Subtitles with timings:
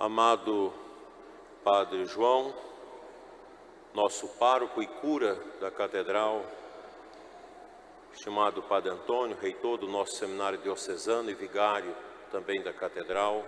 [0.00, 0.72] Amado
[1.62, 2.54] Padre João,
[3.92, 6.42] nosso pároco e cura da catedral,
[8.10, 11.94] estimado Padre Antônio, reitor do nosso seminário diocesano e vigário
[12.32, 13.44] também da catedral,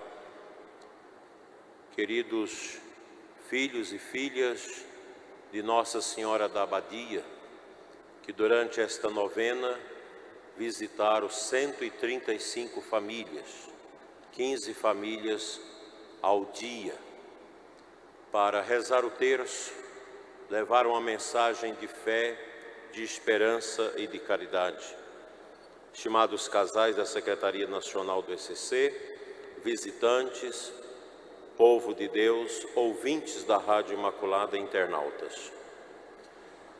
[1.96, 2.79] queridos
[3.48, 4.84] filhos e filhas
[5.50, 7.25] de Nossa Senhora da Abadia,
[8.23, 9.81] que durante esta novena
[10.59, 13.71] visitaram 135 famílias,
[14.32, 15.73] 15 famílias
[16.22, 16.94] ao dia,
[18.31, 19.72] para rezar o terço,
[20.48, 22.39] levar uma mensagem de fé,
[22.93, 24.96] de esperança e de caridade.
[25.93, 28.95] Estimados casais da Secretaria Nacional do ECC,
[29.64, 30.72] visitantes,
[31.57, 35.53] povo de Deus, ouvintes da Rádio Imaculada internautas.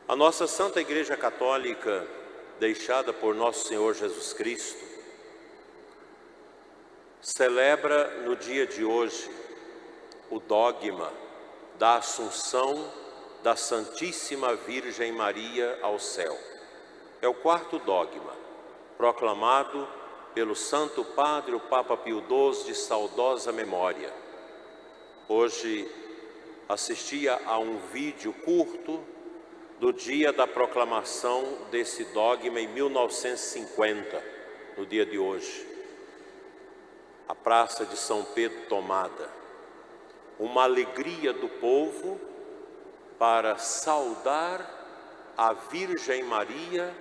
[0.07, 2.07] A nossa Santa Igreja Católica,
[2.59, 4.92] deixada por nosso Senhor Jesus Cristo,
[7.23, 9.31] celebra no dia de hoje
[10.29, 11.09] o dogma
[11.79, 12.91] da Assunção
[13.41, 16.37] da Santíssima Virgem Maria ao céu.
[17.21, 18.33] É o quarto dogma,
[18.97, 19.87] proclamado
[20.33, 24.11] pelo Santo Padre, o Papa Pio XII, de saudosa memória.
[25.29, 25.89] Hoje
[26.67, 29.01] assistia a um vídeo curto
[29.79, 34.21] do dia da proclamação desse dogma em 1950,
[34.77, 35.72] no dia de hoje.
[37.27, 39.29] A Praça de São Pedro tomada.
[40.39, 42.19] Uma alegria do povo
[43.17, 44.69] para saudar
[45.37, 46.93] a Virgem Maria,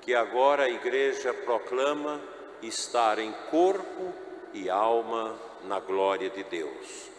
[0.00, 2.20] que agora a igreja proclama
[2.62, 4.12] estar em corpo
[4.52, 7.10] e alma na glória de Deus.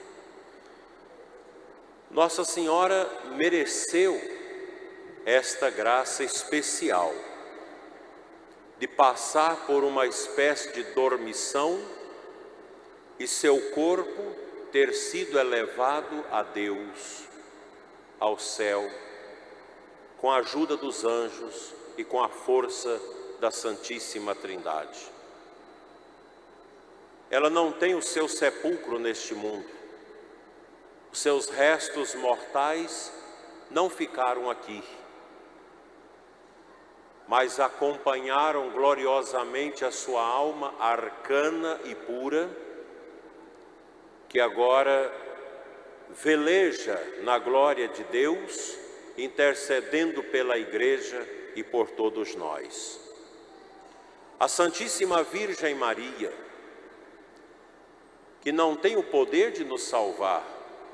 [2.12, 4.20] Nossa Senhora mereceu
[5.26, 7.12] esta graça especial
[8.78, 11.80] de passar por uma espécie de dormição
[13.20, 14.36] e seu corpo
[14.72, 17.24] ter sido elevado a Deus,
[18.20, 18.90] ao céu,
[20.18, 23.02] com a ajuda dos anjos e com a força
[23.40, 25.00] da Santíssima Trindade.
[27.30, 29.70] Ela não tem o seu sepulcro neste mundo,
[31.12, 33.12] os seus restos mortais
[33.72, 34.84] não ficaram aqui
[37.28, 42.50] mas acompanharam gloriosamente a sua alma arcana e pura,
[44.36, 45.10] que agora
[46.10, 48.78] veleja na glória de Deus,
[49.18, 51.26] intercedendo pela Igreja
[51.56, 53.00] e por todos nós.
[54.38, 56.34] A Santíssima Virgem Maria,
[58.42, 60.46] que não tem o poder de nos salvar,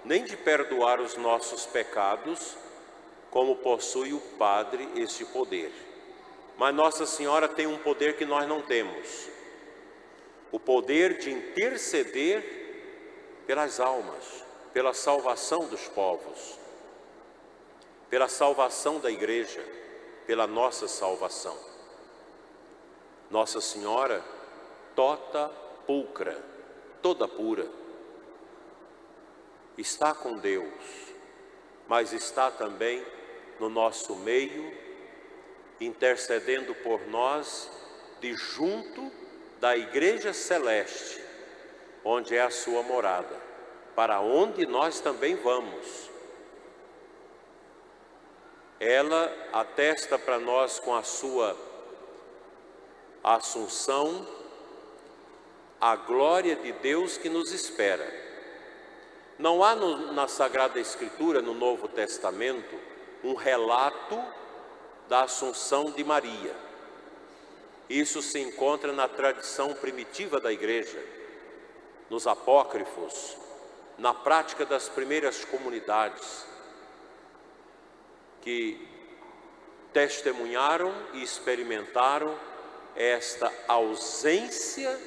[0.05, 2.55] nem de perdoar os nossos pecados,
[3.31, 5.71] como possui o Padre este poder
[6.57, 9.27] mas Nossa Senhora tem um poder que nós não temos:
[10.51, 12.60] o poder de interceder
[13.51, 16.57] pelas almas, pela salvação dos povos,
[18.09, 19.61] pela salvação da igreja,
[20.25, 21.57] pela nossa salvação.
[23.29, 24.23] Nossa Senhora,
[24.95, 25.49] tota
[25.85, 26.41] pulcra,
[27.01, 27.67] toda pura,
[29.77, 30.73] está com Deus,
[31.89, 33.05] mas está também
[33.59, 34.73] no nosso meio
[35.81, 37.69] intercedendo por nós
[38.21, 39.11] de junto
[39.59, 41.21] da igreja celeste,
[42.03, 43.35] onde é a sua morada,
[43.95, 46.09] para onde nós também vamos.
[48.79, 51.55] Ela atesta para nós com a sua
[53.23, 54.27] assunção
[55.79, 58.07] a glória de Deus que nos espera.
[59.39, 62.79] Não há no, na Sagrada Escritura, no Novo Testamento,
[63.23, 64.23] um relato
[65.09, 66.55] da Assunção de Maria.
[67.89, 71.03] Isso se encontra na tradição primitiva da Igreja,
[72.11, 73.37] nos apócrifos,
[73.97, 76.45] na prática das primeiras comunidades,
[78.41, 78.85] que
[79.93, 82.37] testemunharam e experimentaram
[82.97, 84.99] esta ausência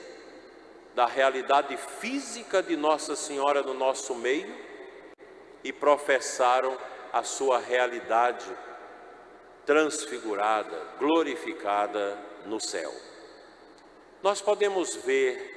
[0.94, 4.56] da realidade física de Nossa Senhora no nosso meio
[5.62, 6.74] e professaram
[7.12, 8.46] a sua realidade
[9.66, 12.94] transfigurada, glorificada no céu.
[14.22, 15.54] Nós podemos ver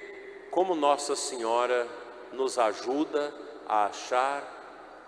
[0.51, 1.88] como Nossa Senhora
[2.33, 3.33] nos ajuda
[3.67, 4.57] a achar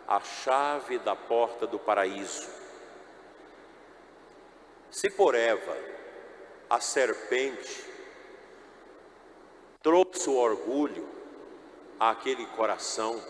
[0.07, 2.49] a chave da porta do paraíso.
[4.89, 5.77] Se por Eva
[6.69, 7.85] a serpente
[9.81, 11.07] trouxe o orgulho
[11.99, 13.21] àquele coração,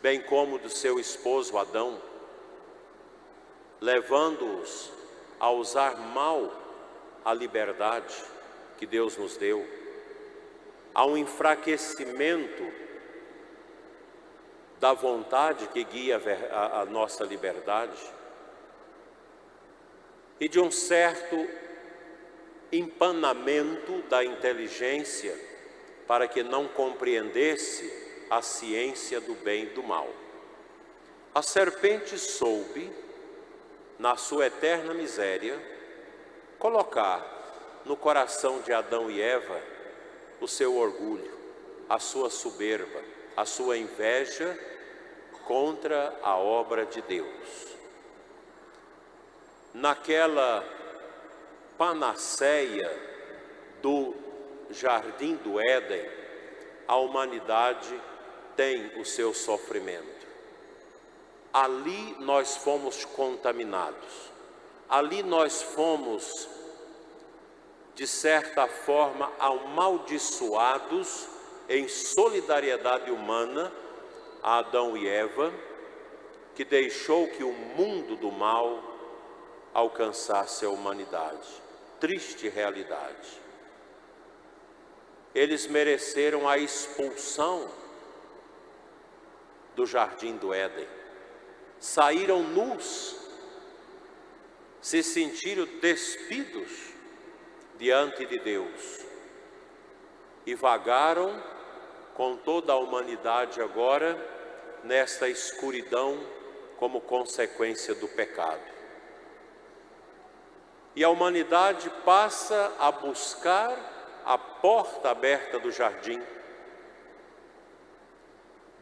[0.00, 2.00] bem como do seu esposo Adão,
[3.80, 4.92] levando-os
[5.38, 6.52] a usar mal
[7.24, 8.14] a liberdade
[8.80, 9.68] que Deus nos deu,
[10.94, 12.66] há um enfraquecimento
[14.80, 16.18] da vontade que guia
[16.50, 18.00] a, a nossa liberdade
[20.40, 21.46] e de um certo
[22.72, 25.38] empanamento da inteligência
[26.06, 30.08] para que não compreendesse a ciência do bem e do mal.
[31.34, 32.90] A serpente soube,
[33.98, 35.60] na sua eterna miséria,
[36.58, 37.39] colocar
[37.84, 39.60] no coração de Adão e Eva
[40.40, 41.30] o seu orgulho,
[41.88, 43.00] a sua soberba,
[43.36, 44.58] a sua inveja
[45.46, 47.66] contra a obra de Deus.
[49.74, 50.64] Naquela
[51.76, 52.90] panaceia
[53.82, 54.14] do
[54.70, 56.08] jardim do Éden,
[56.86, 58.00] a humanidade
[58.56, 60.26] tem o seu sofrimento.
[61.52, 64.30] Ali nós fomos contaminados,
[64.88, 66.48] ali nós fomos,
[67.94, 71.28] de certa forma, amaldiçoados
[71.68, 73.72] em solidariedade humana
[74.42, 75.52] a Adão e Eva,
[76.54, 78.82] que deixou que o mundo do mal
[79.72, 81.48] alcançasse a humanidade.
[82.00, 83.40] Triste realidade.
[85.34, 87.70] Eles mereceram a expulsão
[89.76, 90.88] do jardim do Éden.
[91.78, 93.16] Saíram nus,
[94.80, 96.89] se sentiram despidos
[97.80, 99.00] diante de Deus
[100.44, 101.42] e vagaram
[102.14, 104.18] com toda a humanidade agora
[104.84, 106.20] nesta escuridão
[106.78, 108.60] como consequência do pecado.
[110.94, 116.22] E a humanidade passa a buscar a porta aberta do jardim.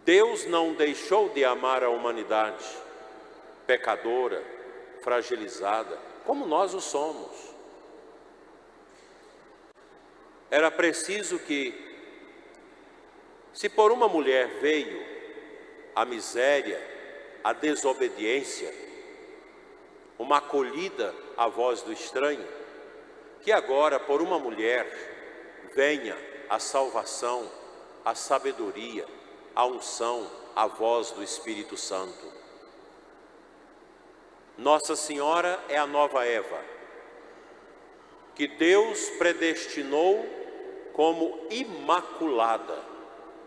[0.05, 2.65] Deus não deixou de amar a humanidade,
[3.65, 4.43] pecadora,
[5.03, 7.48] fragilizada, como nós o somos.
[10.51, 11.75] Era preciso que
[13.53, 15.05] se por uma mulher veio
[15.95, 16.81] a miséria,
[17.43, 18.73] a desobediência,
[20.19, 22.47] uma acolhida à voz do estranho,
[23.43, 24.87] que agora por uma mulher
[25.75, 26.17] venha
[26.49, 27.51] a salvação,
[28.05, 29.07] a sabedoria,
[29.55, 32.33] a unção, a voz do Espírito Santo.
[34.57, 36.61] Nossa Senhora é a nova Eva,
[38.35, 40.38] que Deus predestinou
[40.99, 42.77] como imaculada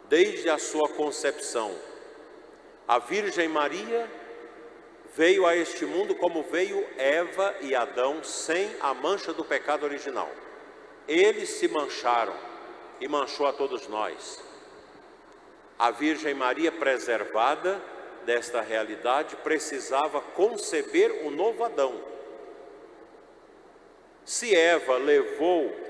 [0.07, 1.75] desde a sua concepção.
[2.87, 4.09] A Virgem Maria
[5.13, 10.31] veio a este mundo como veio Eva e Adão sem a mancha do pecado original.
[11.05, 12.33] Eles se mancharam
[13.01, 14.41] e manchou a todos nós.
[15.77, 17.81] A Virgem Maria, preservada
[18.25, 22.01] desta realidade, precisava conceber o novo Adão.
[24.23, 25.80] Se Eva levou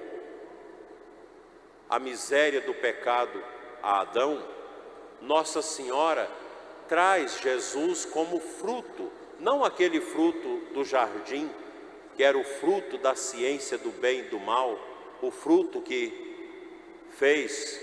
[1.92, 3.44] a miséria do pecado
[3.84, 4.42] a Adão,
[5.22, 6.32] Nossa Senhora
[6.88, 9.12] traz Jesus como fruto,
[9.42, 11.52] não aquele fruto do jardim,
[12.16, 14.80] que era o fruto da ciência do bem e do mal,
[15.22, 16.32] o fruto que
[17.18, 17.80] fez,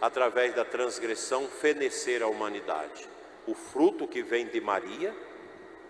[0.00, 3.08] através da transgressão, fenecer a humanidade.
[3.46, 5.14] O fruto que vem de Maria,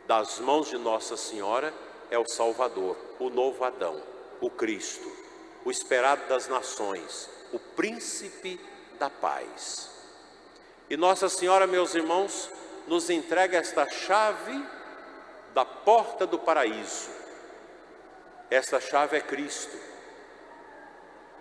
[0.06, 1.72] das mãos de Nossa Senhora,
[2.10, 4.02] é o Salvador, o novo Adão,
[4.38, 5.10] o Cristo,
[5.64, 8.60] o esperado das nações, o príncipe
[8.98, 9.88] da paz.
[10.90, 12.50] E Nossa Senhora, meus irmãos,
[12.88, 14.60] nos entrega esta chave
[15.54, 17.08] da porta do paraíso.
[18.50, 19.76] Esta chave é Cristo.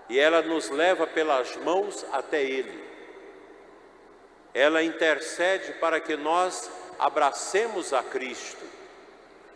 [0.08, 2.84] E ela nos leva pelas mãos até Ele.
[4.54, 8.64] Ela intercede para que nós abracemos a Cristo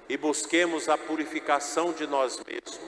[0.10, 2.80] e busquemos a purificação de nós mesmos,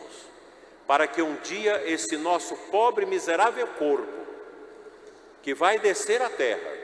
[0.90, 4.26] para que um dia esse nosso pobre miserável corpo
[5.40, 6.76] que vai descer à terra,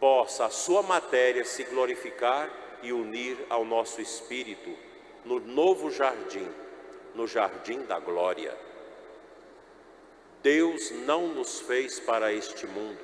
[0.00, 2.50] possa a sua matéria se glorificar
[2.82, 4.76] e unir ao nosso espírito
[5.24, 6.52] no novo jardim,
[7.14, 8.58] no jardim da glória.
[10.42, 12.98] Deus não nos fez para este mundo.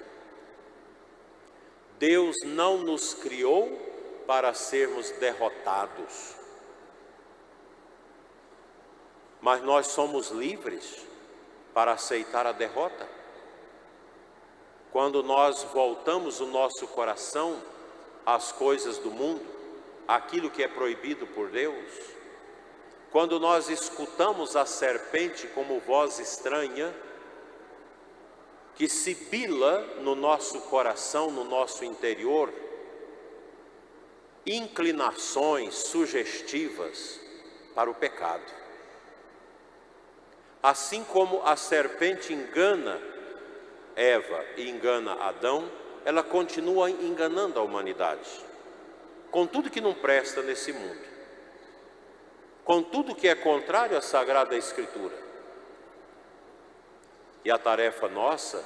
[2.01, 3.71] Deus não nos criou
[4.27, 6.40] para sermos derrotados.
[9.41, 11.07] Mas nós somos livres
[11.73, 13.09] para aceitar a derrota.
[14.93, 17.63] Quando nós voltamos o nosso coração
[18.27, 19.47] às coisas do mundo,
[20.07, 21.87] aquilo que é proibido por Deus,
[23.11, 26.95] quando nós escutamos a serpente como voz estranha,
[28.75, 32.53] que sibila no nosso coração, no nosso interior,
[34.47, 37.21] inclinações sugestivas
[37.75, 38.60] para o pecado.
[40.63, 43.01] Assim como a serpente engana
[43.97, 45.71] Eva e engana Adão,
[46.05, 48.29] ela continua enganando a humanidade.
[49.31, 51.05] Com tudo que não presta nesse mundo.
[52.65, 55.17] Com tudo que é contrário à Sagrada Escritura.
[57.45, 58.63] E a tarefa nossa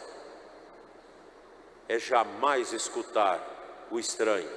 [1.89, 4.51] é jamais escutar o estranho,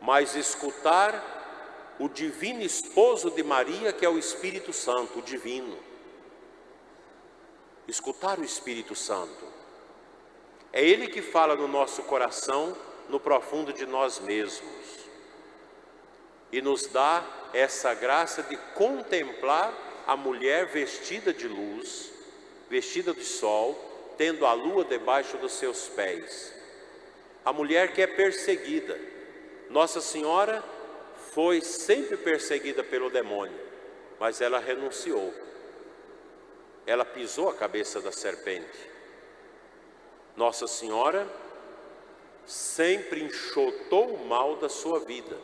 [0.00, 5.93] mas escutar o divino esposo de Maria, que é o Espírito Santo, o divino.
[7.86, 9.44] Escutar o Espírito Santo.
[10.72, 12.76] É Ele que fala no nosso coração,
[13.08, 15.04] no profundo de nós mesmos.
[16.50, 19.72] E nos dá essa graça de contemplar
[20.06, 22.10] a mulher vestida de luz,
[22.68, 23.78] vestida de sol,
[24.16, 26.52] tendo a lua debaixo dos seus pés.
[27.44, 28.98] A mulher que é perseguida.
[29.70, 30.62] Nossa Senhora
[31.32, 33.58] foi sempre perseguida pelo demônio,
[34.18, 35.32] mas ela renunciou.
[36.86, 38.90] Ela pisou a cabeça da serpente.
[40.36, 41.26] Nossa Senhora
[42.44, 45.36] sempre enxotou o mal da sua vida.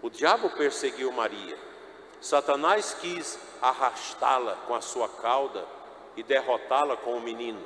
[0.00, 1.58] O diabo perseguiu Maria.
[2.20, 5.66] Satanás quis arrastá-la com a sua cauda
[6.16, 7.62] e derrotá-la com o menino.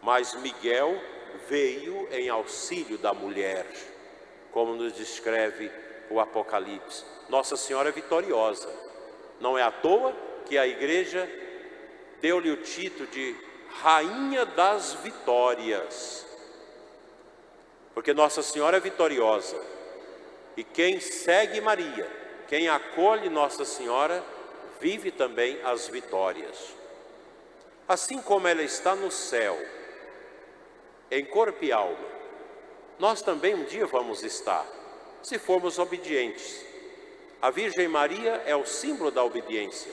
[0.00, 1.00] Mas Miguel
[1.48, 3.66] veio em auxílio da mulher,
[4.52, 5.70] como nos descreve
[6.10, 7.04] o Apocalipse.
[7.28, 8.68] Nossa Senhora é vitoriosa.
[9.40, 10.14] Não é à toa
[10.46, 11.28] que a igreja
[12.20, 13.34] deu-lhe o título de
[13.80, 16.26] Rainha das Vitórias.
[17.94, 19.60] Porque Nossa Senhora é vitoriosa.
[20.56, 22.10] E quem segue Maria,
[22.48, 24.24] quem acolhe Nossa Senhora,
[24.80, 26.74] vive também as vitórias.
[27.86, 29.56] Assim como ela está no céu,
[31.10, 32.06] em corpo e alma,
[32.98, 34.66] nós também um dia vamos estar,
[35.22, 36.64] se formos obedientes.
[37.40, 39.92] A Virgem Maria é o símbolo da obediência.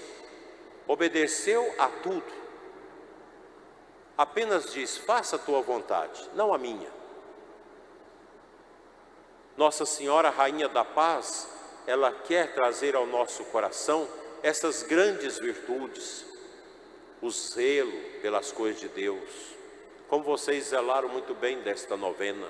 [0.87, 2.31] Obedeceu a tudo.
[4.17, 6.89] Apenas diz: faça a tua vontade, não a minha.
[9.57, 11.47] Nossa Senhora, Rainha da Paz,
[11.87, 14.07] ela quer trazer ao nosso coração
[14.43, 16.25] essas grandes virtudes,
[17.21, 19.29] o zelo pelas coisas de Deus,
[20.07, 22.47] como vocês zelaram muito bem desta novena.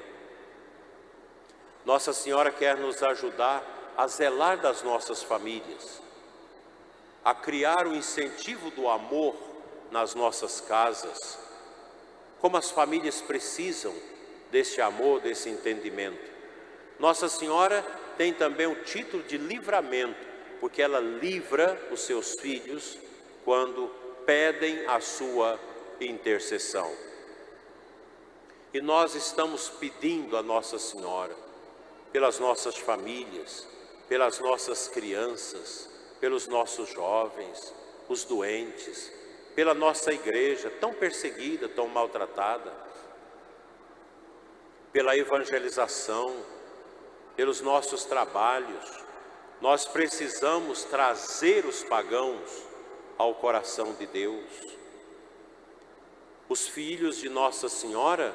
[1.85, 3.63] Nossa Senhora quer nos ajudar
[3.95, 6.01] a zelar das nossas famílias,
[7.25, 9.36] a criar o incentivo do amor
[9.89, 11.39] nas nossas casas,
[12.39, 13.96] como as famílias precisam
[14.51, 16.32] desse amor, desse entendimento.
[17.00, 17.82] Nossa Senhora
[18.15, 20.24] tem também o título de livramento,
[20.60, 22.96] porque ela livra os seus filhos
[23.44, 23.88] quando
[24.24, 25.60] pedem a sua
[26.00, 26.94] intercessão.
[28.72, 31.36] E nós estamos pedindo a Nossa Senhora,
[32.12, 33.67] pelas nossas famílias,
[34.08, 37.74] pelas nossas crianças, pelos nossos jovens,
[38.07, 39.12] os doentes,
[39.55, 42.72] pela nossa igreja tão perseguida, tão maltratada,
[44.91, 46.36] pela evangelização,
[47.36, 49.03] pelos nossos trabalhos.
[49.62, 52.63] Nós precisamos trazer os pagãos
[53.17, 54.45] ao coração de Deus.
[56.48, 58.34] Os filhos de Nossa Senhora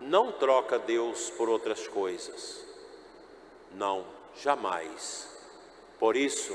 [0.00, 2.64] não troca Deus por outras coisas.
[3.74, 4.06] Não,
[4.40, 5.28] jamais.
[5.98, 6.54] Por isso,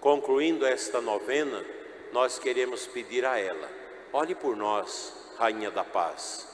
[0.00, 1.64] concluindo esta novena,
[2.12, 3.68] nós queremos pedir a ela:
[4.12, 6.46] olhe por nós, Rainha da Paz.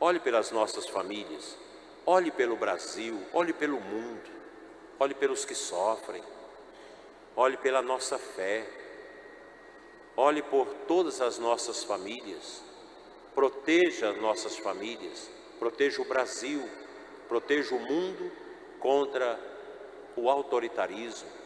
[0.00, 1.56] Olhe pelas nossas famílias,
[2.04, 4.30] olhe pelo Brasil, olhe pelo mundo,
[4.98, 6.22] olhe pelos que sofrem,
[7.36, 8.66] olhe pela nossa fé,
[10.16, 12.64] olhe por todas as nossas famílias,
[13.32, 15.30] proteja as nossas famílias,
[15.60, 16.68] proteja o Brasil,
[17.28, 18.32] proteja o mundo
[18.80, 19.38] contra
[20.16, 21.41] o autoritarismo,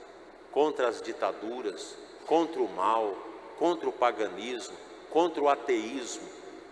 [0.56, 3.14] contra as ditaduras, contra o mal,
[3.58, 4.74] contra o paganismo,
[5.10, 6.26] contra o ateísmo,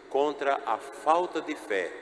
[0.08, 1.92] contra a falta de fé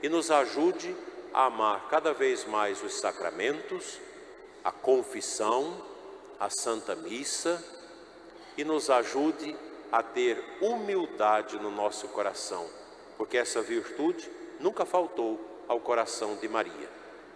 [0.00, 0.94] e nos ajude
[1.32, 3.98] a amar cada vez mais os sacramentos,
[4.62, 5.76] a confissão,
[6.38, 7.60] a Santa Missa
[8.56, 9.56] e nos ajude
[9.90, 12.64] a ter humildade no nosso coração,
[13.18, 16.88] porque essa virtude nunca faltou ao coração de Maria.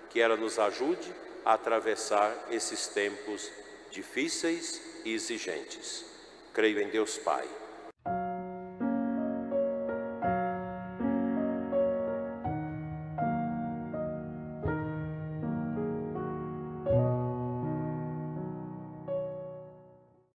[0.08, 1.12] Que ela nos ajude
[1.44, 3.50] a atravessar esses tempos
[3.90, 6.04] difíceis e exigentes.
[6.52, 7.48] Creio em Deus Pai